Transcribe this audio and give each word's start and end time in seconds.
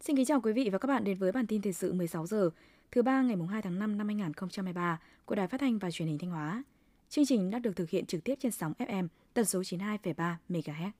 Xin 0.00 0.16
kính 0.16 0.24
chào 0.26 0.40
quý 0.40 0.52
vị 0.52 0.68
và 0.72 0.78
các 0.78 0.88
bạn 0.88 1.04
đến 1.04 1.18
với 1.18 1.32
bản 1.32 1.46
tin 1.46 1.62
thời 1.62 1.72
sự 1.72 1.92
16 1.92 2.26
giờ 2.26 2.50
thứ 2.90 3.02
ba 3.02 3.22
ngày 3.22 3.36
2 3.50 3.62
tháng 3.62 3.78
5 3.78 3.98
năm 3.98 4.06
2023 4.06 5.00
của 5.24 5.34
Đài 5.34 5.48
Phát 5.48 5.60
thanh 5.60 5.78
và 5.78 5.90
Truyền 5.90 6.08
hình 6.08 6.18
Thanh 6.18 6.30
Hóa. 6.30 6.62
Chương 7.08 7.26
trình 7.26 7.50
đã 7.50 7.58
được 7.58 7.76
thực 7.76 7.90
hiện 7.90 8.06
trực 8.06 8.24
tiếp 8.24 8.34
trên 8.40 8.52
sóng 8.52 8.72
FM 8.78 9.08
tần 9.34 9.44
số 9.44 9.60
92,3 9.60 10.34
MHz. 10.48 10.90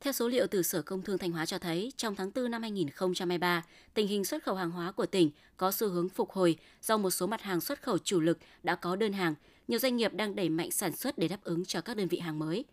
Theo 0.00 0.12
số 0.12 0.28
liệu 0.28 0.46
từ 0.46 0.62
Sở 0.62 0.82
Công 0.82 1.02
Thương 1.02 1.18
Thanh 1.18 1.32
Hóa 1.32 1.46
cho 1.46 1.58
thấy, 1.58 1.92
trong 1.96 2.16
tháng 2.16 2.30
4 2.34 2.50
năm 2.50 2.62
2023, 2.62 3.62
tình 3.94 4.06
hình 4.06 4.24
xuất 4.24 4.42
khẩu 4.42 4.54
hàng 4.54 4.70
hóa 4.70 4.92
của 4.92 5.06
tỉnh 5.06 5.30
có 5.56 5.70
xu 5.70 5.88
hướng 5.88 6.08
phục 6.08 6.30
hồi 6.30 6.56
do 6.82 6.96
một 6.96 7.10
số 7.10 7.26
mặt 7.26 7.42
hàng 7.42 7.60
xuất 7.60 7.82
khẩu 7.82 7.98
chủ 7.98 8.20
lực 8.20 8.38
đã 8.62 8.74
có 8.74 8.96
đơn 8.96 9.12
hàng, 9.12 9.34
nhiều 9.68 9.78
doanh 9.78 9.96
nghiệp 9.96 10.14
đang 10.14 10.36
đẩy 10.36 10.48
mạnh 10.48 10.70
sản 10.70 10.96
xuất 10.96 11.18
để 11.18 11.28
đáp 11.28 11.44
ứng 11.44 11.64
cho 11.64 11.80
các 11.80 11.96
đơn 11.96 12.08
vị 12.08 12.18
hàng 12.18 12.38
mới. 12.38 12.64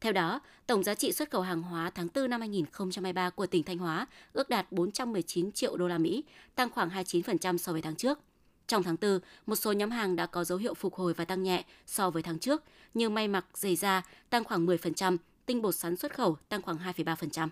Theo 0.00 0.12
đó, 0.12 0.40
tổng 0.66 0.84
giá 0.84 0.94
trị 0.94 1.12
xuất 1.12 1.30
khẩu 1.30 1.42
hàng 1.42 1.62
hóa 1.62 1.90
tháng 1.90 2.08
4 2.14 2.30
năm 2.30 2.40
2023 2.40 3.30
của 3.30 3.46
tỉnh 3.46 3.62
Thanh 3.62 3.78
Hóa 3.78 4.06
ước 4.32 4.48
đạt 4.48 4.72
419 4.72 5.52
triệu 5.52 5.76
đô 5.76 5.88
la 5.88 5.98
Mỹ, 5.98 6.24
tăng 6.54 6.70
khoảng 6.70 6.90
29% 6.90 7.56
so 7.56 7.72
với 7.72 7.82
tháng 7.82 7.96
trước. 7.96 8.18
Trong 8.66 8.82
tháng 8.82 8.96
4, 9.00 9.20
một 9.46 9.56
số 9.56 9.72
nhóm 9.72 9.90
hàng 9.90 10.16
đã 10.16 10.26
có 10.26 10.44
dấu 10.44 10.58
hiệu 10.58 10.74
phục 10.74 10.94
hồi 10.94 11.14
và 11.14 11.24
tăng 11.24 11.42
nhẹ 11.42 11.64
so 11.86 12.10
với 12.10 12.22
tháng 12.22 12.38
trước, 12.38 12.62
như 12.94 13.08
may 13.08 13.28
mặc, 13.28 13.46
giày 13.54 13.76
da 13.76 14.02
tăng 14.30 14.44
khoảng 14.44 14.66
10%, 14.66 15.16
tinh 15.50 15.62
bột 15.62 15.74
sắn 15.74 15.96
xuất 15.96 16.14
khẩu 16.14 16.36
tăng 16.48 16.62
khoảng 16.62 16.78
2,3%. 16.78 17.48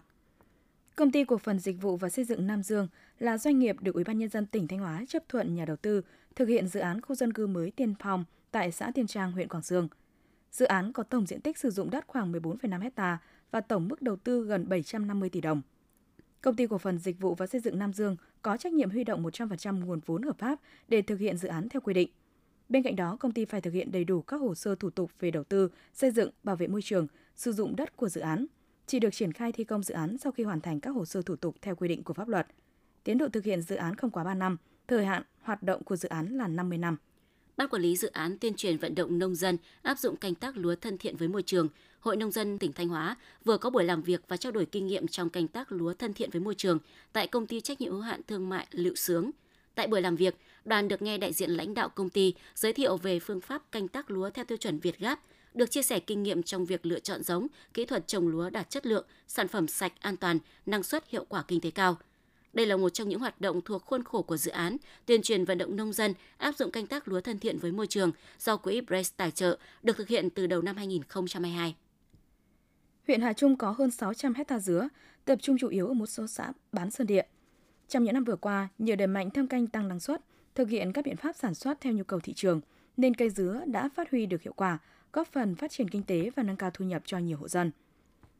Công 0.96 1.12
ty 1.12 1.24
cổ 1.24 1.38
phần 1.38 1.58
dịch 1.58 1.82
vụ 1.82 1.96
và 1.96 2.08
xây 2.08 2.24
dựng 2.24 2.46
Nam 2.46 2.62
Dương 2.62 2.88
là 3.18 3.38
doanh 3.38 3.58
nghiệp 3.58 3.76
được 3.80 3.94
Ủy 3.94 4.04
ban 4.04 4.18
nhân 4.18 4.28
dân 4.28 4.46
tỉnh 4.46 4.68
Thanh 4.68 4.78
Hóa 4.78 5.04
chấp 5.08 5.28
thuận 5.28 5.54
nhà 5.54 5.64
đầu 5.64 5.76
tư 5.76 6.02
thực 6.36 6.48
hiện 6.48 6.68
dự 6.68 6.80
án 6.80 7.00
khu 7.00 7.14
dân 7.14 7.32
cư 7.32 7.46
mới 7.46 7.70
Tiên 7.70 7.94
Phong 7.98 8.24
tại 8.50 8.72
xã 8.72 8.90
Tiên 8.94 9.06
Trang, 9.06 9.32
huyện 9.32 9.48
Quảng 9.48 9.62
Dương. 9.62 9.88
Dự 10.50 10.66
án 10.66 10.92
có 10.92 11.02
tổng 11.02 11.26
diện 11.26 11.40
tích 11.40 11.58
sử 11.58 11.70
dụng 11.70 11.90
đất 11.90 12.04
khoảng 12.06 12.32
14,5 12.32 12.90
ha 12.96 13.18
và 13.50 13.60
tổng 13.60 13.88
mức 13.88 14.02
đầu 14.02 14.16
tư 14.16 14.44
gần 14.44 14.68
750 14.68 15.28
tỷ 15.28 15.40
đồng. 15.40 15.62
Công 16.40 16.56
ty 16.56 16.66
cổ 16.66 16.78
phần 16.78 16.98
dịch 16.98 17.20
vụ 17.20 17.34
và 17.34 17.46
xây 17.46 17.60
dựng 17.60 17.78
Nam 17.78 17.92
Dương 17.92 18.16
có 18.42 18.56
trách 18.56 18.72
nhiệm 18.72 18.90
huy 18.90 19.04
động 19.04 19.24
100% 19.24 19.84
nguồn 19.84 20.00
vốn 20.06 20.22
hợp 20.22 20.38
pháp 20.38 20.60
để 20.88 21.02
thực 21.02 21.20
hiện 21.20 21.36
dự 21.36 21.48
án 21.48 21.68
theo 21.68 21.80
quy 21.80 21.94
định. 21.94 22.10
Bên 22.68 22.82
cạnh 22.82 22.96
đó, 22.96 23.16
công 23.20 23.32
ty 23.32 23.44
phải 23.44 23.60
thực 23.60 23.72
hiện 23.72 23.92
đầy 23.92 24.04
đủ 24.04 24.22
các 24.22 24.36
hồ 24.36 24.54
sơ 24.54 24.74
thủ 24.74 24.90
tục 24.90 25.10
về 25.20 25.30
đầu 25.30 25.44
tư, 25.44 25.68
xây 25.94 26.10
dựng, 26.10 26.30
bảo 26.42 26.56
vệ 26.56 26.66
môi 26.66 26.82
trường, 26.82 27.06
sử 27.38 27.52
dụng 27.52 27.76
đất 27.76 27.96
của 27.96 28.08
dự 28.08 28.20
án. 28.20 28.46
Chỉ 28.86 28.98
được 28.98 29.10
triển 29.12 29.32
khai 29.32 29.52
thi 29.52 29.64
công 29.64 29.82
dự 29.82 29.94
án 29.94 30.18
sau 30.18 30.32
khi 30.32 30.44
hoàn 30.44 30.60
thành 30.60 30.80
các 30.80 30.90
hồ 30.90 31.04
sơ 31.04 31.22
thủ 31.22 31.36
tục 31.36 31.56
theo 31.62 31.74
quy 31.74 31.88
định 31.88 32.02
của 32.02 32.14
pháp 32.14 32.28
luật. 32.28 32.46
Tiến 33.04 33.18
độ 33.18 33.28
thực 33.28 33.44
hiện 33.44 33.62
dự 33.62 33.76
án 33.76 33.94
không 33.96 34.10
quá 34.10 34.24
3 34.24 34.34
năm, 34.34 34.56
thời 34.86 35.06
hạn 35.06 35.22
hoạt 35.42 35.62
động 35.62 35.84
của 35.84 35.96
dự 35.96 36.08
án 36.08 36.36
là 36.36 36.48
50 36.48 36.78
năm. 36.78 36.96
Ban 37.56 37.68
quản 37.68 37.82
lý 37.82 37.96
dự 37.96 38.08
án 38.08 38.38
tuyên 38.38 38.54
truyền 38.56 38.76
vận 38.76 38.94
động 38.94 39.18
nông 39.18 39.34
dân 39.34 39.56
áp 39.82 39.98
dụng 39.98 40.16
canh 40.16 40.34
tác 40.34 40.56
lúa 40.56 40.74
thân 40.74 40.98
thiện 40.98 41.16
với 41.16 41.28
môi 41.28 41.42
trường, 41.42 41.68
Hội 42.00 42.16
nông 42.16 42.30
dân 42.30 42.58
tỉnh 42.58 42.72
Thanh 42.72 42.88
Hóa 42.88 43.16
vừa 43.44 43.58
có 43.58 43.70
buổi 43.70 43.84
làm 43.84 44.02
việc 44.02 44.20
và 44.28 44.36
trao 44.36 44.52
đổi 44.52 44.66
kinh 44.66 44.86
nghiệm 44.86 45.08
trong 45.08 45.30
canh 45.30 45.48
tác 45.48 45.72
lúa 45.72 45.94
thân 45.94 46.14
thiện 46.14 46.30
với 46.30 46.40
môi 46.40 46.54
trường 46.54 46.78
tại 47.12 47.26
công 47.26 47.46
ty 47.46 47.60
trách 47.60 47.80
nhiệm 47.80 47.92
hữu 47.92 48.00
hạn 48.00 48.20
thương 48.26 48.48
mại 48.48 48.66
Lựu 48.70 48.94
Sướng. 48.94 49.30
Tại 49.74 49.86
buổi 49.86 50.00
làm 50.02 50.16
việc, 50.16 50.36
đoàn 50.64 50.88
được 50.88 51.02
nghe 51.02 51.18
đại 51.18 51.32
diện 51.32 51.50
lãnh 51.50 51.74
đạo 51.74 51.88
công 51.88 52.10
ty 52.10 52.34
giới 52.54 52.72
thiệu 52.72 52.96
về 52.96 53.20
phương 53.20 53.40
pháp 53.40 53.72
canh 53.72 53.88
tác 53.88 54.10
lúa 54.10 54.30
theo 54.30 54.44
tiêu 54.44 54.58
chuẩn 54.58 54.78
Việt 54.78 54.98
Gáp, 54.98 55.20
được 55.58 55.70
chia 55.70 55.82
sẻ 55.82 56.00
kinh 56.00 56.22
nghiệm 56.22 56.42
trong 56.42 56.64
việc 56.64 56.86
lựa 56.86 57.00
chọn 57.00 57.22
giống, 57.22 57.46
kỹ 57.74 57.84
thuật 57.84 58.06
trồng 58.06 58.28
lúa 58.28 58.50
đạt 58.50 58.70
chất 58.70 58.86
lượng, 58.86 59.06
sản 59.28 59.48
phẩm 59.48 59.68
sạch, 59.68 59.92
an 60.00 60.16
toàn, 60.16 60.38
năng 60.66 60.82
suất, 60.82 61.08
hiệu 61.08 61.24
quả 61.28 61.44
kinh 61.48 61.60
tế 61.60 61.70
cao– 61.70 61.96
đây 62.52 62.66
là 62.66 62.76
một 62.76 62.88
trong 62.88 63.08
những 63.08 63.20
hoạt 63.20 63.40
động 63.40 63.60
thuộc 63.60 63.84
khuôn 63.84 64.04
khổ 64.04 64.22
của 64.22 64.36
dự 64.36 64.50
án 64.50 64.76
tuyên 65.06 65.22
truyền 65.22 65.44
vận 65.44 65.58
động 65.58 65.76
nông 65.76 65.92
dân 65.92 66.14
áp 66.36 66.56
dụng 66.56 66.70
canh 66.70 66.86
tác 66.86 67.08
lúa 67.08 67.20
thân 67.20 67.38
thiện 67.38 67.58
với 67.58 67.72
môi 67.72 67.86
trường 67.86 68.12
do 68.38 68.56
quỹ 68.56 68.80
BRES 68.80 69.12
tài 69.16 69.30
trợ, 69.30 69.58
được 69.82 69.96
thực 69.96 70.08
hiện 70.08 70.30
từ 70.30 70.46
đầu 70.46 70.62
năm 70.62 70.76
2022. 70.76 71.76
Huyện 73.06 73.20
Hà 73.20 73.32
Trung 73.32 73.56
có 73.56 73.74
hơn 73.78 73.90
600 73.90 74.34
hecta 74.34 74.58
dứa, 74.58 74.88
tập 75.24 75.38
trung 75.42 75.58
chủ 75.58 75.68
yếu 75.68 75.86
ở 75.86 75.92
một 75.92 76.06
số 76.06 76.26
xã 76.26 76.52
bán 76.72 76.90
sơn 76.90 77.06
địa. 77.06 77.22
Trong 77.88 78.04
những 78.04 78.14
năm 78.14 78.24
vừa 78.24 78.36
qua, 78.36 78.68
nhờ 78.78 78.96
đẩy 78.96 79.06
mạnh 79.06 79.30
thâm 79.30 79.46
canh 79.46 79.66
tăng 79.66 79.88
năng 79.88 80.00
suất, 80.00 80.20
thực 80.54 80.68
hiện 80.68 80.92
các 80.92 81.04
biện 81.04 81.16
pháp 81.16 81.36
sản 81.36 81.54
xuất 81.54 81.80
theo 81.80 81.92
nhu 81.92 82.04
cầu 82.04 82.20
thị 82.20 82.32
trường, 82.32 82.60
nên 82.96 83.14
cây 83.14 83.30
dứa 83.30 83.60
đã 83.66 83.88
phát 83.94 84.10
huy 84.10 84.26
được 84.26 84.42
hiệu 84.42 84.52
quả, 84.56 84.78
góp 85.12 85.26
phần 85.26 85.54
phát 85.54 85.70
triển 85.70 85.90
kinh 85.90 86.02
tế 86.02 86.30
và 86.36 86.42
nâng 86.42 86.56
cao 86.56 86.70
thu 86.74 86.84
nhập 86.84 87.02
cho 87.04 87.18
nhiều 87.18 87.38
hộ 87.38 87.48
dân. 87.48 87.70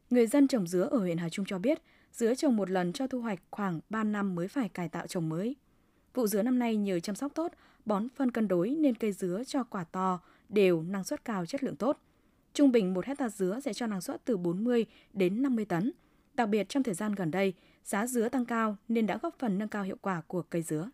Người 0.09 0.27
dân 0.27 0.47
trồng 0.47 0.67
dứa 0.67 0.83
ở 0.83 0.97
huyện 0.97 1.17
Hà 1.17 1.29
Trung 1.29 1.45
cho 1.45 1.59
biết, 1.59 1.81
Dứa 2.13 2.35
trồng 2.35 2.55
một 2.55 2.69
lần 2.69 2.93
cho 2.93 3.07
thu 3.07 3.21
hoạch 3.21 3.39
khoảng 3.51 3.79
3 3.89 4.03
năm 4.03 4.35
mới 4.35 4.47
phải 4.47 4.69
cải 4.69 4.89
tạo 4.89 5.07
trồng 5.07 5.29
mới. 5.29 5.55
Vụ 6.13 6.27
dứa 6.27 6.41
năm 6.41 6.59
nay 6.59 6.75
nhờ 6.75 6.99
chăm 6.99 7.15
sóc 7.15 7.31
tốt, 7.35 7.51
bón 7.85 8.07
phân 8.15 8.31
cân 8.31 8.47
đối 8.47 8.69
nên 8.69 8.95
cây 8.95 9.11
dứa 9.11 9.43
cho 9.47 9.63
quả 9.63 9.83
to, 9.83 10.19
đều, 10.49 10.81
năng 10.81 11.03
suất 11.03 11.25
cao, 11.25 11.45
chất 11.45 11.63
lượng 11.63 11.75
tốt. 11.75 11.97
Trung 12.53 12.71
bình 12.71 12.93
một 12.93 13.05
hecta 13.05 13.29
dứa 13.29 13.59
sẽ 13.59 13.73
cho 13.73 13.87
năng 13.87 14.01
suất 14.01 14.25
từ 14.25 14.37
40 14.37 14.85
đến 15.13 15.41
50 15.41 15.65
tấn. 15.65 15.91
Đặc 16.33 16.49
biệt 16.49 16.69
trong 16.69 16.83
thời 16.83 16.93
gian 16.93 17.15
gần 17.15 17.31
đây, 17.31 17.53
giá 17.83 18.07
dứa 18.07 18.29
tăng 18.29 18.45
cao 18.45 18.77
nên 18.87 19.07
đã 19.07 19.17
góp 19.21 19.39
phần 19.39 19.57
nâng 19.57 19.69
cao 19.69 19.83
hiệu 19.83 19.97
quả 20.01 20.21
của 20.27 20.41
cây 20.41 20.61
dứa. 20.61 20.89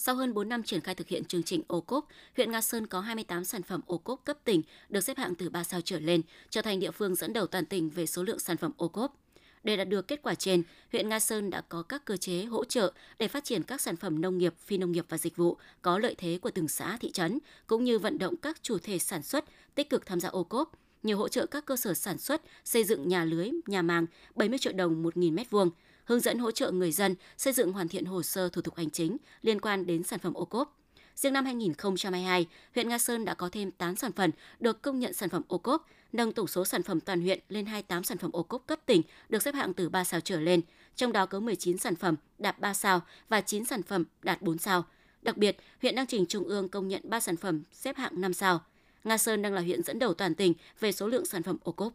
Sau 0.00 0.14
hơn 0.14 0.34
4 0.34 0.48
năm 0.48 0.62
triển 0.62 0.80
khai 0.80 0.94
thực 0.94 1.08
hiện 1.08 1.24
chương 1.24 1.42
trình 1.42 1.62
ô 1.66 1.80
cốp, 1.80 2.08
huyện 2.36 2.50
Nga 2.50 2.60
Sơn 2.60 2.86
có 2.86 3.00
28 3.00 3.44
sản 3.44 3.62
phẩm 3.62 3.80
ô 3.86 3.98
cốp 3.98 4.24
cấp 4.24 4.38
tỉnh 4.44 4.62
được 4.88 5.00
xếp 5.00 5.18
hạng 5.18 5.34
từ 5.34 5.50
3 5.50 5.64
sao 5.64 5.80
trở 5.80 6.00
lên, 6.00 6.22
trở 6.50 6.62
thành 6.62 6.80
địa 6.80 6.90
phương 6.90 7.14
dẫn 7.14 7.32
đầu 7.32 7.46
toàn 7.46 7.66
tỉnh 7.66 7.90
về 7.90 8.06
số 8.06 8.22
lượng 8.22 8.38
sản 8.38 8.56
phẩm 8.56 8.72
ô 8.76 8.88
cốp. 8.88 9.16
Để 9.64 9.76
đạt 9.76 9.88
được 9.88 10.08
kết 10.08 10.22
quả 10.22 10.34
trên, 10.34 10.62
huyện 10.92 11.08
Nga 11.08 11.20
Sơn 11.20 11.50
đã 11.50 11.60
có 11.60 11.82
các 11.82 12.04
cơ 12.04 12.16
chế 12.16 12.44
hỗ 12.44 12.64
trợ 12.64 12.92
để 13.18 13.28
phát 13.28 13.44
triển 13.44 13.62
các 13.62 13.80
sản 13.80 13.96
phẩm 13.96 14.20
nông 14.20 14.38
nghiệp, 14.38 14.54
phi 14.58 14.78
nông 14.78 14.92
nghiệp 14.92 15.04
và 15.08 15.18
dịch 15.18 15.36
vụ 15.36 15.56
có 15.82 15.98
lợi 15.98 16.14
thế 16.18 16.38
của 16.42 16.50
từng 16.50 16.68
xã, 16.68 16.96
thị 17.00 17.10
trấn, 17.10 17.38
cũng 17.66 17.84
như 17.84 17.98
vận 17.98 18.18
động 18.18 18.36
các 18.36 18.62
chủ 18.62 18.78
thể 18.78 18.98
sản 18.98 19.22
xuất 19.22 19.44
tích 19.74 19.90
cực 19.90 20.06
tham 20.06 20.20
gia 20.20 20.28
ô 20.28 20.44
cốp, 20.44 20.72
như 21.02 21.14
hỗ 21.14 21.28
trợ 21.28 21.46
các 21.46 21.64
cơ 21.64 21.76
sở 21.76 21.94
sản 21.94 22.18
xuất 22.18 22.42
xây 22.64 22.84
dựng 22.84 23.08
nhà 23.08 23.24
lưới, 23.24 23.50
nhà 23.66 23.82
màng 23.82 24.06
70 24.34 24.58
triệu 24.58 24.72
đồng 24.72 25.02
1.000 25.02 25.34
m2, 25.34 25.70
hướng 26.08 26.20
dẫn 26.20 26.38
hỗ 26.38 26.50
trợ 26.50 26.70
người 26.70 26.92
dân 26.92 27.14
xây 27.36 27.52
dựng 27.52 27.72
hoàn 27.72 27.88
thiện 27.88 28.04
hồ 28.04 28.22
sơ 28.22 28.48
thủ 28.48 28.62
tục 28.62 28.76
hành 28.76 28.90
chính 28.90 29.16
liên 29.42 29.60
quan 29.60 29.86
đến 29.86 30.02
sản 30.02 30.18
phẩm 30.18 30.34
ô 30.34 30.44
cốp. 30.44 30.78
Riêng 31.14 31.32
năm 31.32 31.44
2022, 31.44 32.46
huyện 32.74 32.88
Nga 32.88 32.98
Sơn 32.98 33.24
đã 33.24 33.34
có 33.34 33.48
thêm 33.48 33.70
8 33.70 33.96
sản 33.96 34.12
phẩm 34.12 34.30
được 34.60 34.82
công 34.82 34.98
nhận 34.98 35.12
sản 35.12 35.28
phẩm 35.28 35.42
ô 35.48 35.58
cốp, 35.58 35.88
nâng 36.12 36.32
tổng 36.32 36.46
số 36.46 36.64
sản 36.64 36.82
phẩm 36.82 37.00
toàn 37.00 37.20
huyện 37.20 37.40
lên 37.48 37.66
28 37.66 38.04
sản 38.04 38.18
phẩm 38.18 38.32
ô 38.32 38.42
cốp 38.42 38.66
cấp 38.66 38.80
tỉnh 38.86 39.02
được 39.28 39.42
xếp 39.42 39.54
hạng 39.54 39.74
từ 39.74 39.88
3 39.88 40.04
sao 40.04 40.20
trở 40.20 40.40
lên, 40.40 40.60
trong 40.96 41.12
đó 41.12 41.26
có 41.26 41.40
19 41.40 41.78
sản 41.78 41.96
phẩm 41.96 42.16
đạt 42.38 42.58
3 42.58 42.74
sao 42.74 43.00
và 43.28 43.40
9 43.40 43.64
sản 43.64 43.82
phẩm 43.82 44.04
đạt 44.22 44.42
4 44.42 44.58
sao. 44.58 44.84
Đặc 45.22 45.36
biệt, 45.36 45.56
huyện 45.82 45.94
đang 45.94 46.06
trình 46.06 46.26
Trung 46.26 46.44
ương 46.44 46.68
công 46.68 46.88
nhận 46.88 47.02
3 47.04 47.20
sản 47.20 47.36
phẩm 47.36 47.62
xếp 47.72 47.96
hạng 47.96 48.20
5 48.20 48.34
sao. 48.34 48.60
Nga 49.04 49.18
Sơn 49.18 49.42
đang 49.42 49.54
là 49.54 49.60
huyện 49.60 49.82
dẫn 49.82 49.98
đầu 49.98 50.14
toàn 50.14 50.34
tỉnh 50.34 50.54
về 50.80 50.92
số 50.92 51.08
lượng 51.08 51.26
sản 51.26 51.42
phẩm 51.42 51.56
ô 51.62 51.72
cốp. 51.72 51.92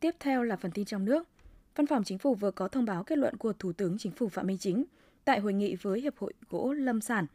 Tiếp 0.00 0.16
theo 0.20 0.42
là 0.42 0.56
phần 0.56 0.70
tin 0.70 0.84
trong 0.84 1.04
nước. 1.04 1.31
Văn 1.76 1.86
phòng 1.86 2.04
Chính 2.04 2.18
phủ 2.18 2.34
vừa 2.34 2.50
có 2.50 2.68
thông 2.68 2.84
báo 2.84 3.04
kết 3.04 3.18
luận 3.18 3.36
của 3.36 3.52
Thủ 3.52 3.72
tướng 3.72 3.98
Chính 3.98 4.12
phủ 4.12 4.28
Phạm 4.28 4.46
Minh 4.46 4.58
Chính 4.58 4.84
tại 5.24 5.40
hội 5.40 5.52
nghị 5.52 5.74
với 5.74 6.00
Hiệp 6.00 6.18
hội 6.18 6.32
Gỗ 6.50 6.72
Lâm 6.72 7.00
sản, 7.00 7.26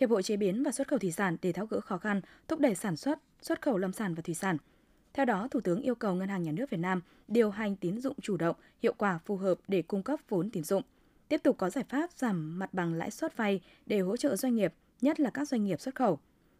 Hiệp 0.00 0.10
hội 0.10 0.22
Chế 0.22 0.36
biến 0.36 0.62
và 0.62 0.72
Xuất 0.72 0.88
khẩu 0.88 0.98
Thủy 0.98 1.12
sản 1.12 1.36
để 1.42 1.52
tháo 1.52 1.66
gỡ 1.66 1.80
khó 1.80 1.98
khăn, 1.98 2.20
thúc 2.48 2.60
đẩy 2.60 2.74
sản 2.74 2.96
xuất, 2.96 3.18
xuất 3.42 3.62
khẩu 3.62 3.78
lâm 3.78 3.92
sản 3.92 4.14
và 4.14 4.22
thủy 4.22 4.34
sản– 4.34 4.56
theo 5.14 5.24
đó, 5.24 5.48
Thủ 5.50 5.60
tướng 5.60 5.80
yêu 5.80 5.94
cầu 5.94 6.14
Ngân 6.14 6.28
hàng 6.28 6.42
Nhà 6.42 6.52
nước 6.52 6.70
Việt 6.70 6.80
Nam 6.80 7.00
điều 7.28 7.50
hành 7.50 7.76
tín 7.76 7.98
dụng 8.00 8.16
chủ 8.22 8.36
động, 8.36 8.56
hiệu 8.82 8.94
quả 8.98 9.18
phù 9.18 9.36
hợp 9.36 9.58
để 9.68 9.82
cung 9.82 10.02
cấp 10.02 10.20
vốn 10.28 10.50
tín 10.50 10.64
dụng, 10.64 10.82
tiếp 11.28 11.40
tục 11.42 11.56
có 11.58 11.70
giải 11.70 11.84
pháp 11.88 12.12
giảm 12.12 12.58
mặt 12.58 12.74
bằng 12.74 12.94
lãi 12.94 13.10
suất 13.10 13.36
vay 13.36 13.60
để 13.86 14.00
hỗ 14.00 14.16
trợ 14.16 14.36
doanh 14.36 14.54
nghiệp, 14.54 14.74
nhất 15.00 15.20
là 15.20 15.30
các 15.30 15.48
doanh 15.48 15.64
nghiệp 15.64 15.80
xuất 15.80 15.94
khẩu. 15.94 16.18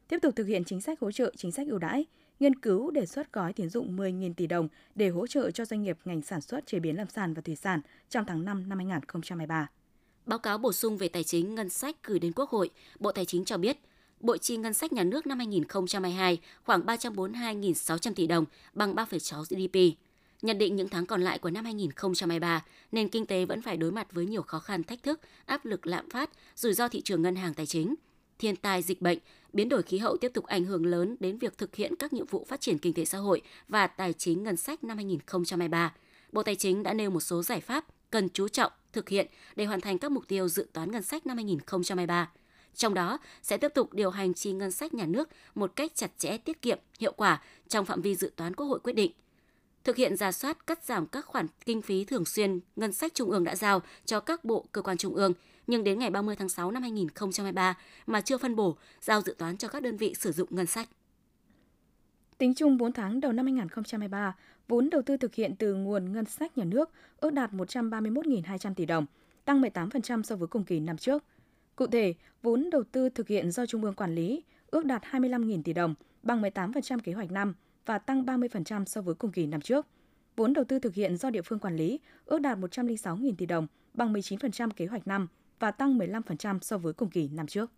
Tiếp 0.09 0.19
tục 0.22 0.37
thực 0.37 0.47
hiện 0.47 0.65
chính 0.65 0.81
sách 0.81 1.00
hỗ 1.00 1.12
trợ, 1.12 1.32
chính 1.37 1.53
sách 1.53 1.69
ưu 1.69 1.78
đãi, 1.78 2.06
nghiên 2.42 2.60
cứu 2.60 2.91
đề 2.91 3.06
xuất 3.06 3.32
gói 3.32 3.53
tín 3.53 3.69
dụng 3.69 3.97
10.000 3.97 4.34
tỷ 4.34 4.47
đồng 4.47 4.69
để 4.94 5.08
hỗ 5.08 5.26
trợ 5.26 5.50
cho 5.50 5.64
doanh 5.64 5.82
nghiệp 5.82 5.98
ngành 6.04 6.22
sản 6.22 6.41
xuất 6.41 6.66
chế 6.66 6.78
biến 6.78 6.97
lâm 6.97 7.08
sản 7.08 7.34
và 7.34 7.42
thủy 7.42 7.56
sản 7.56 7.80
trong 8.10 8.25
tháng 8.26 8.44
5 8.44 8.69
năm 8.69 8.78
2023. 8.78 9.70
Báo 10.26 10.38
cáo 10.38 10.58
bổ 10.58 10.72
sung 10.72 10.97
về 10.97 11.08
tài 11.08 11.25
chính 11.25 11.54
ngân 11.54 11.69
sách 11.69 11.97
gửi 12.04 12.19
đến 12.19 12.32
Quốc 12.32 12.50
hội, 12.50 12.70
Bộ 13.00 13.12
Tài 13.12 13.25
chính 13.25 13.44
cho 13.44 13.56
biết– 13.58 13.78
Bộ 14.22 14.36
chi 14.36 14.56
ngân 14.56 14.74
sách 14.74 14.92
nhà 14.92 15.04
nước 15.04 15.27
năm 15.27 15.39
2022 15.39 16.41
khoảng 16.65 16.86
342.600 16.86 18.15
tỷ 18.15 18.27
đồng, 18.27 18.44
bằng 18.72 18.94
3,6 18.94 19.42
GDP. 19.42 19.98
Nhận 20.42 20.59
định 20.59 20.77
những 20.77 20.89
tháng 20.89 21.06
còn 21.06 21.22
lại 21.22 21.39
của 21.39 21.50
năm 21.50 21.65
2023, 21.65 22.65
nền 22.92 23.09
kinh 23.09 23.27
tế 23.27 23.44
vẫn 23.44 23.62
phải 23.62 23.77
đối 23.77 23.92
mặt 23.92 24.12
với 24.12 24.27
nhiều 24.27 24.42
khó 24.42 24.59
khăn 24.59 24.83
thách 24.83 25.03
thức, 25.03 25.21
áp 25.47 25.65
lực 25.65 25.86
lạm 25.86 26.10
phát, 26.10 26.30
rủi 26.56 26.74
ro 26.74 26.89
thị 26.89 27.00
trường 27.00 27.22
ngân 27.22 27.36
hàng 27.36 27.54
tài 27.54 27.66
chính. 27.66 27.94
Thiên 28.39 28.56
tai, 28.56 28.83
dịch 28.83 29.03
bệnh, 29.03 29.18
biến 29.53 29.69
đổi 29.69 29.83
khí 29.83 29.99
hậu 29.99 30.16
tiếp 30.16 30.31
tục 30.34 30.47
ảnh 30.47 30.65
hưởng 30.65 30.87
lớn 30.87 31.16
đến 31.21 31.39
việc 31.39 31.59
thực 31.59 31.75
hiện 31.75 31.97
các 31.97 32.13
nhiệm 32.13 32.27
vụ 32.27 32.47
phát 32.49 32.60
triển 32.60 32.78
kinh 32.78 32.95
tế 32.95 33.04
xã 33.04 33.19
hội 33.19 33.43
và 33.69 33.87
tài 33.87 34.13
chính 34.13 34.43
ngân 34.43 34.57
sách 34.57 34.84
năm 34.84 34.97
2023. 34.97 35.95
Bộ 36.33 36.43
Tài 36.43 36.57
chính 36.57 36.83
đã 36.83 36.95
nêu 36.95 37.10
một 37.10 37.21
số 37.21 37.43
giải 37.43 37.60
pháp 37.60 37.84
cần 38.10 38.28
chú 38.28 38.49
trọng 38.49 38.72
thực 38.93 39.09
hiện 39.09 39.27
để 39.57 39.65
hoàn 39.65 39.81
thành 39.81 39.99
các 39.99 40.10
mục 40.10 40.28
tiêu 40.28 40.49
dự 40.49 40.66
toán 40.72 40.93
ngân 40.93 41.03
sách 41.03 41.27
năm 41.27 41.37
2023 41.37 42.31
trong 42.75 42.95
đó 42.95 43.19
sẽ 43.43 43.57
tiếp 43.57 43.72
tục 43.75 43.93
điều 43.93 44.10
hành 44.10 44.34
chi 44.34 44.53
ngân 44.53 44.71
sách 44.71 44.95
nhà 44.95 45.07
nước 45.07 45.28
một 45.54 45.77
cách 45.77 45.93
chặt 45.95 46.10
chẽ, 46.19 46.37
tiết 46.37 46.63
kiệm, 46.63 46.78
hiệu 46.99 47.13
quả 47.13 47.43
trong 47.69 47.84
phạm 47.84 48.03
vi 48.03 48.15
dự 48.15 48.33
toán 48.37 48.54
Quốc 48.54 48.66
hội 48.66 48.81
quyết 48.81 48.93
định. 48.93 49.13
Thực 49.84 49.97
hiện 49.97 50.16
ra 50.16 50.33
soát 50.33 50.66
cắt 50.66 50.84
giảm 50.84 51.07
các 51.07 51.27
khoản 51.27 51.47
kinh 51.65 51.83
phí 51.83 52.04
thường 52.04 52.25
xuyên 52.25 52.60
ngân 52.77 52.93
sách 52.93 53.15
trung 53.15 53.31
ương 53.31 53.45
đã 53.45 53.57
giao 53.57 53.83
cho 54.04 54.21
các 54.21 54.45
bộ 54.45 54.66
cơ 54.72 54.83
quan 54.83 54.97
trung 54.97 55.15
ương, 55.15 55.33
nhưng 55.66 55.84
đến 55.84 55.98
ngày 55.98 56.10
30 56.10 56.36
tháng 56.36 56.48
6 56.48 56.70
năm 56.70 56.82
2023 56.82 57.78
mà 58.06 58.20
chưa 58.20 58.38
phân 58.38 58.56
bổ, 58.56 58.76
giao 59.00 59.20
dự 59.20 59.34
toán 59.38 59.56
cho 59.56 59.68
các 59.68 59.82
đơn 59.82 59.97
vị 59.97 60.14
sử 60.18 60.32
dụng 60.32 60.48
ngân 60.50 60.66
sách. 60.66 60.88
Tính 62.38 62.54
chung 62.54 62.76
4 62.76 62.92
tháng 62.92 63.20
đầu 63.20 63.32
năm 63.32 63.47
2023, 63.47 64.36
vốn 64.68 64.91
đầu 64.91 65.03
tư 65.03 65.16
thực 65.16 65.34
hiện 65.34 65.56
từ 65.59 65.74
nguồn 65.74 66.12
ngân 66.12 66.24
sách 66.24 66.59
nhà 66.59 66.64
nước 66.64 66.91
ước 67.16 67.30
đạt 67.32 67.53
131.200 67.53 68.74
tỷ 68.74 68.86
đồng, 68.86 69.06
tăng 69.44 69.62
18% 69.62 70.22
so 70.22 70.36
với 70.36 70.48
cùng 70.48 70.64
kỳ 70.64 70.80
năm 70.80 70.97
trước. 70.97 71.24
Cụ 71.76 71.86
thể, 71.86 72.15
vốn 72.42 72.70
đầu 72.70 72.84
tư 72.92 73.08
thực 73.08 73.28
hiện 73.28 73.50
do 73.50 73.66
Trung 73.66 73.84
ương 73.84 73.94
quản 73.94 74.15
lý 74.15 74.42
ước 74.70 74.84
đạt 74.84 75.03
25.000 75.10 75.62
tỷ 75.62 75.72
đồng, 75.72 75.94
bằng 76.22 76.42
18% 76.42 76.98
kế 76.98 77.12
hoạch 77.12 77.30
năm 77.30 77.54
và 77.86 77.98
tăng 77.98 78.24
30% 78.24 78.84
so 78.84 79.03
với 79.03 79.15
cùng 79.15 79.32
kỳ 79.32 79.47
năm 79.47 79.60
trước. 79.60 79.86
Vốn 80.36 80.53
đầu 80.53 80.65
tư 80.65 80.78
thực 80.78 80.94
hiện 80.94 81.16
do 81.16 81.30
địa 81.30 81.42
phương 81.42 81.58
quản 81.58 81.76
lý 81.76 82.00
ước 82.24 82.38
đạt 82.38 82.58
106.000 82.58 83.34
tỷ 83.38 83.47
đồng, 83.47 83.66
bằng 83.94 84.12
19% 84.12 84.70
kế 84.70 84.86
hoạch 84.86 85.06
năm 85.06 85.28
và 85.62 85.70
tăng 85.70 85.98
15% 85.98 86.59
so 86.62 86.78
với 86.78 86.92
cùng 86.92 87.10
kỳ 87.10 87.28
năm 87.28 87.47
trước. 87.47 87.70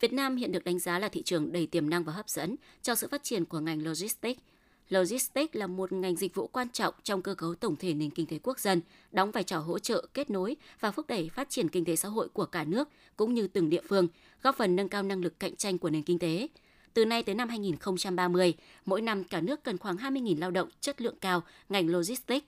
Việt 0.00 0.12
Nam 0.12 0.36
hiện 0.36 0.52
được 0.52 0.64
đánh 0.64 0.78
giá 0.78 0.98
là 0.98 1.08
thị 1.08 1.22
trường 1.22 1.52
đầy 1.52 1.66
tiềm 1.66 1.90
năng 1.90 2.04
và 2.04 2.12
hấp 2.12 2.28
dẫn 2.28 2.56
cho 2.82 2.94
sự 2.94 3.08
phát 3.08 3.22
triển 3.22 3.44
của 3.44 3.60
ngành 3.60 3.86
logistics. 3.86 4.40
Logistics 4.88 5.56
là 5.56 5.66
một 5.66 5.92
ngành 5.92 6.16
dịch 6.16 6.34
vụ 6.34 6.46
quan 6.46 6.68
trọng 6.68 6.94
trong 7.02 7.22
cơ 7.22 7.34
cấu 7.34 7.54
tổng 7.54 7.76
thể 7.76 7.94
nền 7.94 8.10
kinh 8.10 8.26
tế 8.26 8.38
quốc 8.42 8.58
dân, 8.58 8.80
đóng 9.12 9.30
vai 9.30 9.44
trò 9.44 9.58
hỗ 9.58 9.78
trợ, 9.78 10.06
kết 10.14 10.30
nối 10.30 10.56
và 10.80 10.90
thúc 10.90 11.06
đẩy 11.08 11.30
phát 11.34 11.50
triển 11.50 11.68
kinh 11.68 11.84
tế 11.84 11.96
xã 11.96 12.08
hội 12.08 12.28
của 12.28 12.44
cả 12.44 12.64
nước 12.64 12.88
cũng 13.16 13.34
như 13.34 13.46
từng 13.46 13.70
địa 13.70 13.82
phương, 13.88 14.08
góp 14.42 14.56
phần 14.56 14.76
nâng 14.76 14.88
cao 14.88 15.02
năng 15.02 15.20
lực 15.20 15.40
cạnh 15.40 15.56
tranh 15.56 15.78
của 15.78 15.90
nền 15.90 16.02
kinh 16.02 16.18
tế. 16.18 16.48
Từ 16.94 17.04
nay 17.04 17.22
tới 17.22 17.34
năm 17.34 17.48
2030, 17.48 18.54
mỗi 18.84 19.02
năm 19.02 19.24
cả 19.24 19.40
nước 19.40 19.62
cần 19.64 19.78
khoảng 19.78 19.96
20.000 19.96 20.38
lao 20.40 20.50
động 20.50 20.68
chất 20.80 21.00
lượng 21.00 21.16
cao 21.20 21.42
ngành 21.68 21.88
logistics. 21.88 22.46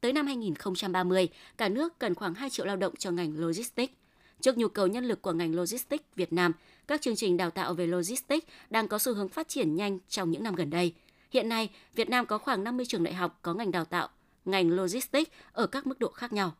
Tới 0.00 0.12
năm 0.12 0.26
2030, 0.26 1.28
cả 1.56 1.68
nước 1.68 1.98
cần 1.98 2.14
khoảng 2.14 2.34
2 2.34 2.50
triệu 2.50 2.66
lao 2.66 2.76
động 2.76 2.96
cho 2.96 3.10
ngành 3.10 3.38
logistics. 3.38 3.99
Trước 4.40 4.58
nhu 4.58 4.68
cầu 4.68 4.86
nhân 4.86 5.04
lực 5.04 5.22
của 5.22 5.32
ngành 5.32 5.54
logistics 5.54 6.04
Việt 6.16 6.32
Nam, 6.32 6.52
các 6.86 7.00
chương 7.00 7.16
trình 7.16 7.36
đào 7.36 7.50
tạo 7.50 7.74
về 7.74 7.86
logistics 7.86 8.46
đang 8.70 8.88
có 8.88 8.98
xu 8.98 9.14
hướng 9.14 9.28
phát 9.28 9.48
triển 9.48 9.76
nhanh 9.76 9.98
trong 10.08 10.30
những 10.30 10.42
năm 10.42 10.54
gần 10.54 10.70
đây. 10.70 10.94
Hiện 11.30 11.48
nay, 11.48 11.70
Việt 11.94 12.08
Nam 12.08 12.26
có 12.26 12.38
khoảng 12.38 12.64
50 12.64 12.86
trường 12.86 13.02
đại 13.02 13.14
học 13.14 13.38
có 13.42 13.54
ngành 13.54 13.70
đào 13.70 13.84
tạo 13.84 14.08
ngành 14.44 14.70
logistics 14.70 15.30
ở 15.52 15.66
các 15.66 15.86
mức 15.86 15.98
độ 15.98 16.08
khác 16.08 16.32
nhau. 16.32 16.52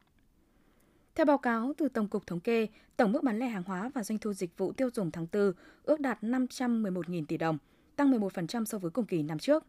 Theo 1.15 1.27
báo 1.27 1.39
cáo 1.39 1.73
từ 1.79 1.89
Tổng 1.89 2.09
cục 2.09 2.27
Thống 2.27 2.41
kê, 2.41 2.67
tổng 2.97 3.13
mức 3.13 3.23
bán 3.23 3.39
lẻ 3.39 3.49
hàng 3.49 3.63
hóa 3.63 3.91
và 3.95 4.05
doanh 4.05 4.19
thu 4.19 4.33
dịch 4.33 4.59
vụ 4.59 4.73
tiêu 4.73 4.91
dùng 4.95 5.11
tháng 5.11 5.27
4 5.33 5.53
ước 5.83 6.01
đạt 6.01 6.23
511.000 6.23 7.25
tỷ 7.29 7.37
đồng, 7.37 7.59
tăng 7.97 8.13
11% 8.13 8.65
so 8.65 8.79
với 8.79 8.91
cùng 8.91 9.07
kỳ 9.07 9.23
năm 9.23 9.39
trước. 9.39 9.65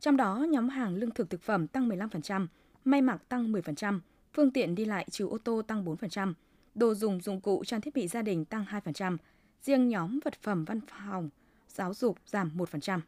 Trong 0.00 0.16
đó, 0.16 0.46
nhóm 0.50 0.68
hàng 0.68 0.94
lương 0.94 1.10
thực 1.10 1.30
thực 1.30 1.42
phẩm 1.42 1.66
tăng 1.66 1.88
15%, 1.88 2.46
may 2.84 3.02
mặc 3.02 3.28
tăng 3.28 3.52
10%, 3.52 4.00
phương 4.32 4.50
tiện 4.50 4.74
đi 4.74 4.84
lại 4.84 5.06
trừ 5.10 5.28
ô 5.28 5.38
tô 5.38 5.62
tăng 5.62 5.84
4%, 5.84 6.32
đồ 6.74 6.94
dùng 6.94 7.20
dụng 7.20 7.40
cụ 7.40 7.64
trang 7.66 7.80
thiết 7.80 7.94
bị 7.94 8.08
gia 8.08 8.22
đình 8.22 8.44
tăng 8.44 8.64
2%, 8.64 9.16
riêng 9.62 9.88
nhóm 9.88 10.18
vật 10.24 10.34
phẩm 10.42 10.64
văn 10.64 10.80
phòng, 10.80 11.30
giáo 11.68 11.94
dục 11.94 12.18
giảm 12.26 12.50
1%. 12.56 13.00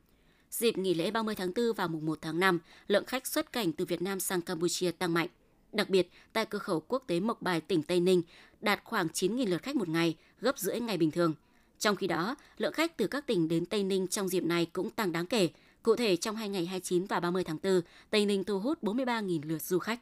Dịp 0.50 0.78
nghỉ 0.78 0.94
lễ 0.94 1.10
30 1.10 1.34
tháng 1.34 1.52
4 1.56 1.64
và 1.76 1.86
mùng 1.86 2.06
1 2.06 2.18
tháng 2.22 2.40
5, 2.40 2.58
lượng 2.86 3.04
khách 3.04 3.26
xuất 3.26 3.52
cảnh 3.52 3.72
từ 3.72 3.84
Việt 3.84 4.02
Nam 4.02 4.20
sang 4.20 4.42
Campuchia 4.42 4.90
tăng 4.90 5.14
mạnh. 5.14 5.28
Đặc 5.72 5.88
biệt, 5.88 6.10
tại 6.32 6.46
cửa 6.46 6.58
khẩu 6.58 6.80
quốc 6.80 7.04
tế 7.06 7.20
Mộc 7.20 7.42
Bài, 7.42 7.60
tỉnh 7.60 7.82
Tây 7.82 8.00
Ninh, 8.00 8.22
đạt 8.60 8.80
khoảng 8.84 9.06
9.000 9.06 9.48
lượt 9.48 9.62
khách 9.62 9.76
một 9.76 9.88
ngày, 9.88 10.16
gấp 10.40 10.58
rưỡi 10.58 10.80
ngày 10.80 10.98
bình 10.98 11.10
thường. 11.10 11.34
Trong 11.78 11.96
khi 11.96 12.06
đó, 12.06 12.36
lượng 12.58 12.72
khách 12.72 12.96
từ 12.96 13.06
các 13.06 13.26
tỉnh 13.26 13.48
đến 13.48 13.66
Tây 13.66 13.84
Ninh 13.84 14.06
trong 14.06 14.28
dịp 14.28 14.44
này 14.44 14.66
cũng 14.72 14.90
tăng 14.90 15.12
đáng 15.12 15.26
kể. 15.26 15.48
Cụ 15.82 15.96
thể, 15.96 16.16
trong 16.16 16.36
hai 16.36 16.48
ngày 16.48 16.66
29 16.66 17.04
và 17.04 17.20
30 17.20 17.44
tháng 17.44 17.58
4, 17.62 17.80
Tây 18.10 18.26
Ninh 18.26 18.44
thu 18.44 18.60
hút 18.60 18.82
43.000 18.82 19.40
lượt 19.44 19.62
du 19.62 19.78
khách. 19.78 20.00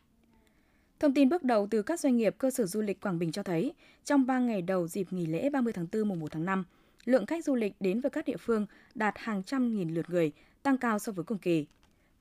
Thông 1.03 1.15
tin 1.15 1.29
bước 1.29 1.45
đầu 1.45 1.69
từ 1.71 1.83
các 1.83 2.01
doanh 2.01 2.17
nghiệp 2.17 2.35
cơ 2.39 2.51
sở 2.51 2.67
du 2.67 2.81
lịch 2.81 3.01
Quảng 3.01 3.19
Bình 3.19 3.33
cho 3.33 3.43
thấy, 3.43 3.75
trong 4.05 4.27
3 4.27 4.39
ngày 4.39 4.63
đầu 4.63 4.89
dịp 4.89 5.13
nghỉ 5.13 5.27
lễ 5.27 5.51
30 5.51 5.73
tháng 5.73 5.87
4 5.93 6.09
mùng 6.09 6.21
1 6.21 6.33
tháng 6.33 6.45
5, 6.45 6.65
lượng 7.05 7.27
khách 7.27 7.45
du 7.45 7.55
lịch 7.55 7.75
đến 7.81 8.01
với 8.01 8.11
các 8.11 8.25
địa 8.27 8.37
phương 8.37 8.67
đạt 8.95 9.15
hàng 9.17 9.43
trăm 9.43 9.75
nghìn 9.75 9.95
lượt 9.95 10.11
người, 10.11 10.33
tăng 10.63 10.79
cao 10.79 10.99
so 10.99 11.13
với 11.13 11.25
cùng 11.25 11.39
kỳ. 11.39 11.67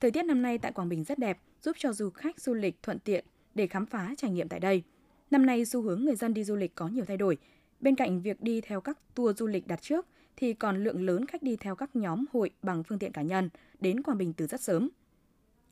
Thời 0.00 0.10
tiết 0.10 0.22
năm 0.22 0.42
nay 0.42 0.58
tại 0.58 0.72
Quảng 0.72 0.88
Bình 0.88 1.04
rất 1.04 1.18
đẹp, 1.18 1.38
giúp 1.62 1.76
cho 1.78 1.92
du 1.92 2.10
khách 2.10 2.40
du 2.40 2.54
lịch 2.54 2.82
thuận 2.82 2.98
tiện 2.98 3.24
để 3.54 3.66
khám 3.66 3.86
phá 3.86 4.14
trải 4.16 4.30
nghiệm 4.30 4.48
tại 4.48 4.60
đây. 4.60 4.82
Năm 5.30 5.46
nay 5.46 5.64
xu 5.64 5.82
hướng 5.82 6.04
người 6.04 6.16
dân 6.16 6.34
đi 6.34 6.44
du 6.44 6.56
lịch 6.56 6.74
có 6.74 6.88
nhiều 6.88 7.04
thay 7.04 7.16
đổi. 7.16 7.36
Bên 7.80 7.94
cạnh 7.94 8.22
việc 8.22 8.42
đi 8.42 8.60
theo 8.60 8.80
các 8.80 8.98
tour 9.14 9.38
du 9.38 9.46
lịch 9.46 9.66
đặt 9.66 9.82
trước 9.82 10.06
thì 10.36 10.54
còn 10.54 10.84
lượng 10.84 11.06
lớn 11.06 11.26
khách 11.26 11.42
đi 11.42 11.56
theo 11.56 11.76
các 11.76 11.96
nhóm 11.96 12.24
hội 12.32 12.50
bằng 12.62 12.82
phương 12.82 12.98
tiện 12.98 13.12
cá 13.12 13.22
nhân 13.22 13.48
đến 13.80 14.02
Quảng 14.02 14.18
Bình 14.18 14.32
từ 14.32 14.46
rất 14.46 14.60
sớm. 14.60 14.88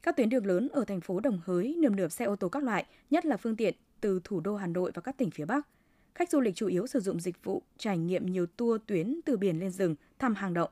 Các 0.03 0.17
tuyến 0.17 0.29
đường 0.29 0.47
lớn 0.47 0.69
ở 0.69 0.85
thành 0.85 1.01
phố 1.01 1.21
Đồng 1.21 1.41
Hới 1.45 1.75
nườm 1.79 1.97
nượp 1.97 2.13
xe 2.13 2.25
ô 2.25 2.37
tô 2.37 2.49
các 2.49 2.63
loại, 2.63 2.87
nhất 3.11 3.27
là 3.27 3.37
phương 3.37 3.57
tiện 3.57 3.75
từ 4.01 4.21
thủ 4.25 4.41
đô 4.41 4.57
Hà 4.57 4.67
Nội 4.67 4.91
và 4.95 5.03
các 5.03 5.17
tỉnh 5.17 5.31
phía 5.31 5.45
Bắc. 5.45 5.67
Khách 6.15 6.31
du 6.31 6.41
lịch 6.41 6.55
chủ 6.55 6.67
yếu 6.67 6.87
sử 6.87 7.01
dụng 7.01 7.21
dịch 7.21 7.45
vụ 7.45 7.63
trải 7.79 7.99
nghiệm 7.99 8.27
nhiều 8.27 8.47
tour 8.47 8.81
tuyến 8.87 9.21
từ 9.25 9.37
biển 9.37 9.61
lên 9.61 9.71
rừng, 9.71 9.95
thăm 10.19 10.35
hang 10.35 10.55
động. 10.55 10.71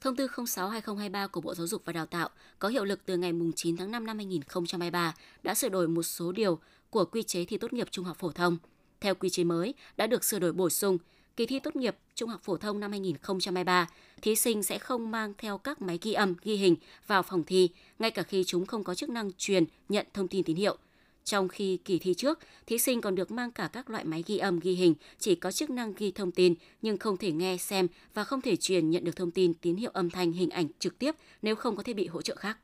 Thông 0.00 0.16
tư 0.16 0.26
06-2023 0.26 1.28
của 1.28 1.40
Bộ 1.40 1.54
Giáo 1.54 1.66
dục 1.66 1.82
và 1.84 1.92
Đào 1.92 2.06
tạo 2.06 2.28
có 2.58 2.68
hiệu 2.68 2.84
lực 2.84 3.00
từ 3.06 3.16
ngày 3.16 3.32
9 3.56 3.76
tháng 3.76 3.90
5 3.90 4.06
năm 4.06 4.18
2023 4.18 5.14
đã 5.42 5.54
sửa 5.54 5.68
đổi 5.68 5.88
một 5.88 6.02
số 6.02 6.32
điều 6.32 6.58
của 6.90 7.04
quy 7.04 7.22
chế 7.22 7.44
thi 7.44 7.58
tốt 7.58 7.72
nghiệp 7.72 7.88
trung 7.90 8.04
học 8.04 8.16
phổ 8.18 8.30
thông. 8.30 8.58
Theo 9.00 9.14
quy 9.14 9.30
chế 9.30 9.44
mới 9.44 9.74
đã 9.96 10.06
được 10.06 10.24
sửa 10.24 10.38
đổi 10.38 10.52
bổ 10.52 10.70
sung, 10.70 10.98
kỳ 11.40 11.46
thi 11.46 11.58
tốt 11.58 11.76
nghiệp 11.76 11.96
trung 12.14 12.28
học 12.28 12.40
phổ 12.44 12.56
thông 12.56 12.80
năm 12.80 12.90
2023, 12.90 13.88
thí 14.22 14.36
sinh 14.36 14.62
sẽ 14.62 14.78
không 14.78 15.10
mang 15.10 15.32
theo 15.38 15.58
các 15.58 15.82
máy 15.82 15.98
ghi 16.02 16.12
âm, 16.12 16.34
ghi 16.42 16.56
hình 16.56 16.76
vào 17.06 17.22
phòng 17.22 17.44
thi, 17.44 17.68
ngay 17.98 18.10
cả 18.10 18.22
khi 18.22 18.44
chúng 18.46 18.66
không 18.66 18.84
có 18.84 18.94
chức 18.94 19.10
năng 19.10 19.30
truyền, 19.38 19.64
nhận 19.88 20.06
thông 20.14 20.28
tin 20.28 20.44
tín 20.44 20.56
hiệu– 20.56 20.76
trong 21.24 21.48
khi 21.48 21.76
kỳ 21.76 21.98
thi 21.98 22.14
trước, 22.14 22.38
thí 22.66 22.78
sinh 22.78 23.00
còn 23.00 23.14
được 23.14 23.30
mang 23.30 23.50
cả 23.50 23.68
các 23.72 23.90
loại 23.90 24.04
máy 24.04 24.24
ghi 24.26 24.38
âm 24.38 24.60
ghi 24.60 24.74
hình 24.74 24.94
chỉ 25.18 25.34
có 25.34 25.52
chức 25.52 25.70
năng 25.70 25.94
ghi 25.96 26.10
thông 26.10 26.32
tin 26.32 26.54
nhưng 26.82 26.98
không 26.98 27.16
thể 27.16 27.32
nghe 27.32 27.56
xem 27.56 27.86
và 28.14 28.24
không 28.24 28.40
thể 28.40 28.56
truyền 28.56 28.90
nhận 28.90 29.04
được 29.04 29.16
thông 29.16 29.30
tin 29.30 29.54
tín 29.54 29.76
hiệu 29.76 29.90
âm 29.94 30.10
thanh 30.10 30.32
hình 30.32 30.50
ảnh 30.50 30.66
trực 30.78 30.98
tiếp 30.98 31.14
nếu 31.42 31.56
không 31.56 31.76
có 31.76 31.82
thiết 31.82 31.96
bị 31.96 32.06
hỗ 32.06 32.22
trợ 32.22 32.36
khác. 32.36 32.58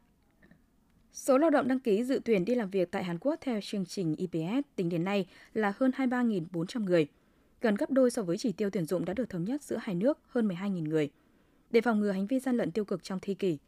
Số 1.12 1.38
lao 1.38 1.50
động 1.50 1.68
đăng 1.68 1.80
ký 1.80 2.04
dự 2.04 2.20
tuyển 2.24 2.44
đi 2.44 2.54
làm 2.54 2.70
việc 2.70 2.90
tại 2.90 3.04
Hàn 3.04 3.18
Quốc 3.18 3.34
theo 3.40 3.60
chương 3.60 3.86
trình 3.86 4.16
IPS 4.16 4.66
tính 4.76 4.88
đến 4.88 5.04
nay 5.04 5.26
là 5.54 5.72
hơn 5.78 5.90
23.400 5.96 6.84
người, 6.84 7.06
gần 7.66 7.74
gấp 7.74 7.90
đôi 7.90 8.10
so 8.10 8.22
với 8.22 8.38
chỉ 8.38 8.52
tiêu 8.52 8.70
tuyển 8.70 8.84
dụng 8.84 9.04
đã 9.04 9.12
được 9.12 9.30
thống 9.30 9.44
nhất 9.44 9.62
giữa 9.62 9.76
hai 9.80 9.94
nước 9.94 10.18
hơn 10.28 10.48
12.000 10.48 10.88
người. 10.88 11.10
Để 11.70 11.80
phòng 11.80 12.00
ngừa 12.00 12.10
hành 12.10 12.26
vi 12.26 12.38
gian 12.38 12.56
lận 12.56 12.72
tiêu 12.72 12.84
cực 12.84 13.02
trong 13.02 13.18
thi 13.22 13.34
kỳ, 13.34 13.58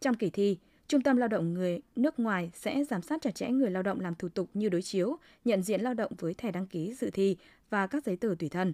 trong 0.00 0.14
kỳ 0.14 0.30
thi, 0.30 0.58
Trung 0.88 1.02
tâm 1.02 1.16
Lao 1.16 1.28
động 1.28 1.54
người 1.54 1.80
nước 1.96 2.18
ngoài 2.18 2.50
sẽ 2.54 2.84
giám 2.84 3.02
sát 3.02 3.22
chặt 3.22 3.34
chẽ 3.34 3.48
người 3.48 3.70
lao 3.70 3.82
động 3.82 4.00
làm 4.00 4.14
thủ 4.14 4.28
tục 4.28 4.50
như 4.54 4.68
đối 4.68 4.82
chiếu, 4.82 5.16
nhận 5.44 5.62
diện 5.62 5.80
lao 5.80 5.94
động 5.94 6.12
với 6.18 6.34
thẻ 6.34 6.50
đăng 6.52 6.66
ký 6.66 6.94
dự 6.94 7.10
thi 7.10 7.36
và 7.70 7.86
các 7.86 8.04
giấy 8.04 8.16
tờ 8.16 8.34
tùy 8.38 8.48
thân. 8.48 8.72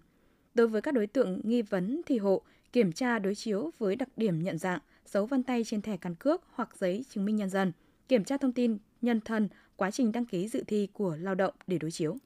Đối 0.55 0.69
với 0.69 0.83
các 0.83 0.95
đối 0.95 1.07
tượng 1.07 1.41
nghi 1.43 1.63
vấn 1.63 2.01
thi 2.07 2.19
hộ, 2.19 2.43
kiểm 2.73 2.93
tra 2.93 3.19
đối 3.19 3.35
chiếu 3.35 3.71
với 3.79 3.97
đặc 3.97 4.09
điểm 4.17 4.43
nhận 4.43 4.59
dạng, 4.59 4.81
dấu 5.07 5.27
vân 5.27 5.43
tay 5.43 5.65
trên 5.65 5.83
thẻ 5.83 5.97
căn 5.97 6.15
cước 6.15 6.43
hoặc 6.53 6.77
giấy 6.79 7.05
chứng 7.11 7.25
minh 7.25 7.37
nhân 7.37 7.51
dân, 7.51 7.73
kiểm 8.09 8.25
tra 8.25 8.37
thông 8.37 8.53
tin 8.53 8.79
nhân 9.03 9.21
thân, 9.21 9.49
quá 9.77 9.91
trình 9.91 10.13
đăng 10.13 10.27
ký 10.27 10.49
dự 10.49 10.65
thi 10.67 10.89
của 10.93 11.17
lao 11.17 11.35
động 11.35 11.55
để 11.67 11.79
đối 11.79 11.91
chiếu 11.91 12.17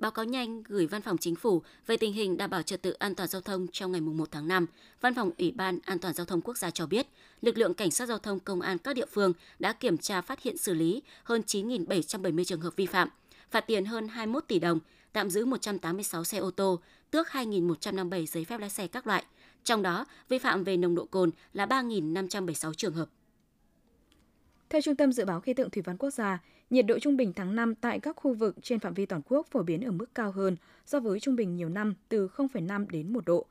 báo 0.00 0.10
cáo 0.10 0.24
nhanh 0.24 0.62
gửi 0.62 0.86
Văn 0.86 1.02
phòng 1.02 1.18
Chính 1.18 1.34
phủ 1.34 1.62
về 1.86 1.96
tình 1.96 2.12
hình 2.12 2.36
đảm 2.36 2.50
bảo 2.50 2.62
trật 2.62 2.82
tự 2.82 2.92
an 2.92 3.14
toàn 3.14 3.28
giao 3.28 3.42
thông 3.42 3.66
trong 3.72 3.92
ngày 3.92 4.00
1 4.00 4.28
tháng 4.30 4.48
5, 4.48 4.66
Văn 5.00 5.14
phòng 5.14 5.30
Ủy 5.38 5.52
ban 5.52 5.78
An 5.84 5.98
toàn 5.98 6.14
giao 6.14 6.26
thông 6.26 6.40
quốc 6.40 6.58
gia 6.58 6.70
cho 6.70 6.86
biết, 6.86 7.06
lực 7.42 7.58
lượng 7.58 7.74
cảnh 7.74 7.90
sát 7.90 8.06
giao 8.06 8.18
thông 8.18 8.40
công 8.40 8.60
an 8.60 8.78
các 8.78 8.96
địa 8.96 9.06
phương 9.06 9.32
đã 9.58 9.72
kiểm 9.72 9.98
tra 9.98 10.20
phát 10.20 10.42
hiện 10.42 10.56
xử 10.56 10.74
lý 10.74 11.02
hơn 11.24 11.42
9.770 11.46 12.44
trường 12.44 12.60
hợp 12.60 12.76
vi 12.76 12.86
phạm, 12.86 13.08
phạt 13.50 13.60
tiền 13.60 13.84
hơn 13.84 14.08
21 14.08 14.44
tỷ 14.48 14.58
đồng, 14.58 14.78
tạm 15.12 15.30
giữ 15.30 15.44
186 15.44 16.24
xe 16.24 16.38
ô 16.38 16.50
tô, 16.50 16.80
tước 17.10 17.26
2.157 17.26 18.26
giấy 18.26 18.44
phép 18.44 18.60
lái 18.60 18.70
xe 18.70 18.86
các 18.86 19.06
loại. 19.06 19.24
Trong 19.64 19.82
đó, 19.82 20.06
vi 20.28 20.38
phạm 20.38 20.64
về 20.64 20.76
nồng 20.76 20.94
độ 20.94 21.04
cồn 21.04 21.30
là 21.52 21.66
3.576 21.66 22.72
trường 22.72 22.94
hợp. 22.94 23.08
Theo 24.68 24.80
Trung 24.80 24.96
tâm 24.96 25.12
Dự 25.12 25.24
báo 25.24 25.40
Khí 25.40 25.54
tượng 25.54 25.70
Thủy 25.70 25.82
văn 25.82 25.96
Quốc 25.96 26.10
gia, 26.10 26.38
nhiệt 26.70 26.86
độ 26.86 26.98
trung 26.98 27.16
bình 27.16 27.32
tháng 27.32 27.54
5 27.54 27.74
tại 27.74 28.00
các 28.00 28.16
khu 28.16 28.34
vực 28.34 28.56
trên 28.62 28.78
phạm 28.78 28.94
vi 28.94 29.06
toàn 29.06 29.22
quốc 29.28 29.46
phổ 29.50 29.62
biến 29.62 29.84
ở 29.84 29.90
mức 29.90 30.14
cao 30.14 30.32
hơn 30.32 30.56
so 30.86 31.00
với 31.00 31.20
trung 31.20 31.36
bình 31.36 31.56
nhiều 31.56 31.68
năm 31.68 31.94
từ 32.08 32.28
0,5 32.28 32.86
đến 32.90 33.12
1 33.12 33.24
độ. 33.26 33.46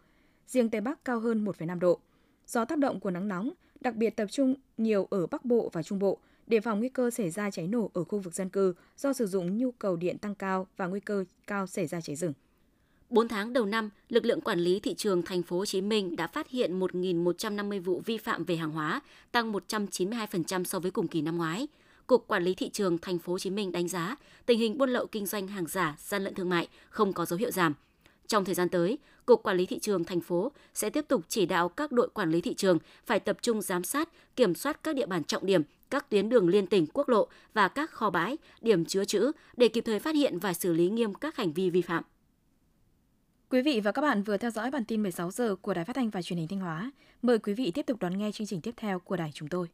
Riêng 0.47 0.69
Tây 0.69 0.81
Bắc 0.81 1.05
cao 1.05 1.19
hơn 1.19 1.45
1,5 1.45 1.79
độ. 1.79 1.99
Do 2.47 2.65
tác 2.65 2.77
động 2.77 2.99
của 2.99 3.11
nắng 3.11 3.27
nóng, 3.27 3.51
đặc 3.81 3.95
biệt 3.95 4.09
tập 4.09 4.25
trung 4.31 4.55
nhiều 4.77 5.07
ở 5.09 5.27
Bắc 5.27 5.45
Bộ 5.45 5.69
và 5.73 5.83
Trung 5.83 5.99
Bộ, 5.99 6.17
đề 6.47 6.59
phòng 6.59 6.79
nguy 6.79 6.89
cơ 6.89 7.11
xảy 7.11 7.29
ra 7.29 7.51
cháy 7.51 7.67
nổ 7.67 7.91
ở 7.93 8.03
khu 8.03 8.19
vực 8.19 8.33
dân 8.33 8.49
cư 8.49 8.73
do 8.97 9.13
sử 9.13 9.27
dụng 9.27 9.57
nhu 9.57 9.71
cầu 9.71 9.95
điện 9.95 10.17
tăng 10.17 10.35
cao 10.35 10.67
và 10.77 10.87
nguy 10.87 10.99
cơ 10.99 11.25
cao 11.47 11.67
xảy 11.67 11.87
ra 11.87 12.01
cháy 12.01 12.15
rừng. 12.15 12.33
4 13.09 13.27
tháng 13.27 13.53
đầu 13.53 13.65
năm, 13.65 13.89
lực 14.09 14.25
lượng 14.25 14.41
quản 14.41 14.59
lý 14.59 14.79
thị 14.79 14.93
trường 14.93 15.21
thành 15.21 15.43
phố 15.43 15.57
Hồ 15.57 15.65
Chí 15.65 15.81
Minh 15.81 16.15
đã 16.15 16.27
phát 16.27 16.49
hiện 16.49 16.79
1.150 16.79 17.81
vụ 17.81 18.01
vi 18.05 18.17
phạm 18.17 18.43
về 18.43 18.55
hàng 18.55 18.71
hóa, 18.71 19.01
tăng 19.31 19.53
192% 19.53 20.63
so 20.63 20.79
với 20.79 20.91
cùng 20.91 21.07
kỳ 21.07 21.21
năm 21.21 21.37
ngoái. 21.37 21.67
Cục 22.09 22.27
Quản 22.27 22.43
lý 22.43 22.55
thị 22.55 22.69
trường 22.69 22.97
thành 22.97 23.19
phố 23.19 23.33
Hồ 23.33 23.39
Chí 23.39 23.49
Minh 23.49 23.71
đánh 23.71 23.87
giá 23.87 24.15
tình 24.45 24.59
hình 24.59 24.77
buôn 24.77 24.89
lậu 24.89 25.07
kinh 25.07 25.25
doanh 25.25 25.47
hàng 25.47 25.67
giả, 25.67 25.95
gian 25.99 26.23
lận 26.23 26.35
thương 26.35 26.49
mại 26.49 26.67
không 26.89 27.13
có 27.13 27.25
dấu 27.25 27.39
hiệu 27.39 27.51
giảm. 27.51 27.73
Trong 28.27 28.45
thời 28.45 28.55
gian 28.55 28.69
tới, 28.69 28.97
Cục 29.25 29.43
Quản 29.43 29.57
lý 29.57 29.65
thị 29.65 29.79
trường 29.79 30.03
thành 30.03 30.21
phố 30.21 30.51
sẽ 30.73 30.89
tiếp 30.89 31.05
tục 31.07 31.21
chỉ 31.27 31.45
đạo 31.45 31.69
các 31.69 31.91
đội 31.91 32.09
quản 32.09 32.31
lý 32.31 32.41
thị 32.41 32.53
trường 32.53 32.77
phải 33.05 33.19
tập 33.19 33.37
trung 33.41 33.61
giám 33.61 33.83
sát, 33.83 34.09
kiểm 34.35 34.55
soát 34.55 34.83
các 34.83 34.95
địa 34.95 35.05
bàn 35.05 35.23
trọng 35.23 35.45
điểm, 35.45 35.61
các 35.89 36.09
tuyến 36.09 36.29
đường 36.29 36.47
liên 36.47 36.67
tỉnh, 36.67 36.87
quốc 36.93 37.09
lộ 37.09 37.27
và 37.53 37.67
các 37.67 37.91
kho 37.91 38.09
bãi, 38.09 38.37
điểm 38.61 38.85
chứa 38.85 39.05
trữ 39.05 39.31
để 39.57 39.67
kịp 39.67 39.81
thời 39.81 39.99
phát 39.99 40.15
hiện 40.15 40.39
và 40.39 40.53
xử 40.53 40.73
lý 40.73 40.89
nghiêm 40.89 41.13
các 41.13 41.35
hành 41.35 41.53
vi 41.53 41.69
vi 41.69 41.81
phạm. 41.81 42.03
Quý 43.49 43.61
vị 43.61 43.79
và 43.83 43.91
các 43.91 44.01
bạn 44.01 44.23
vừa 44.23 44.37
theo 44.37 44.51
dõi 44.51 44.71
bản 44.71 44.85
tin 44.85 45.03
16 45.03 45.31
giờ 45.31 45.55
của 45.61 45.73
Đài 45.73 45.85
Phát 45.85 45.95
thanh 45.95 46.09
và 46.09 46.21
Truyền 46.21 46.39
hình 46.39 46.47
Thanh 46.47 46.59
Hóa. 46.59 46.91
Mời 47.21 47.39
quý 47.39 47.53
vị 47.53 47.71
tiếp 47.71 47.85
tục 47.85 47.99
đón 47.99 48.17
nghe 48.17 48.31
chương 48.31 48.47
trình 48.47 48.61
tiếp 48.61 48.73
theo 48.77 48.99
của 48.99 49.15
đài 49.15 49.31
chúng 49.33 49.49
tôi. 49.49 49.67